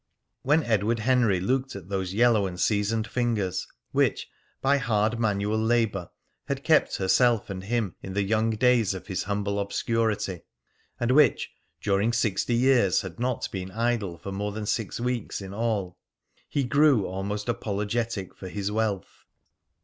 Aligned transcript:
When 0.41 0.63
Edward 0.63 0.97
Henry 0.97 1.39
looked 1.39 1.75
at 1.75 1.89
those 1.89 2.11
yellow 2.11 2.47
and 2.47 2.59
seasoned 2.59 3.05
fingers 3.07 3.67
which, 3.91 4.27
by 4.59 4.79
hard 4.79 5.19
manual 5.19 5.59
labour, 5.59 6.09
had 6.45 6.63
kept 6.63 6.95
herself 6.95 7.51
and 7.51 7.65
him 7.65 7.93
in 8.01 8.13
the 8.15 8.23
young 8.23 8.49
days 8.49 8.95
of 8.95 9.05
his 9.05 9.21
humble 9.25 9.59
obscurity, 9.59 10.41
and 10.99 11.11
which, 11.11 11.51
during 11.83 12.13
sixty 12.13 12.55
years 12.55 13.01
had 13.01 13.19
not 13.19 13.47
been 13.51 13.69
idle 13.69 14.17
for 14.17 14.31
more 14.31 14.51
than 14.51 14.65
six 14.65 14.99
weeks 14.99 15.39
in 15.39 15.53
all, 15.53 15.99
he 16.49 16.63
grew 16.63 17.05
almost 17.05 17.47
apologetic 17.47 18.33
for 18.35 18.49
his 18.49 18.71
wealth. 18.71 19.25